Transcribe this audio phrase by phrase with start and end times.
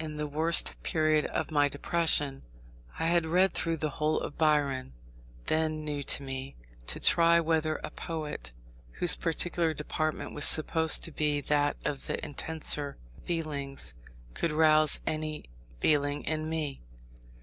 [0.00, 2.40] In the worst period of my depression,
[2.98, 4.94] I had read through the whole of Byron
[5.48, 6.56] (then new to me),
[6.86, 8.54] to try whether a poet,
[8.92, 13.92] whose peculiar department was supposed to be that of the intenser feelings,
[14.32, 15.44] could rouse any
[15.78, 16.80] feeling in me.